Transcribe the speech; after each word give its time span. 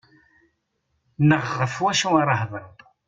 Neɣ 1.27 1.43
ɣef 1.59 1.75
wacu 1.83 2.09
ara 2.21 2.33
hedren. 2.39 2.75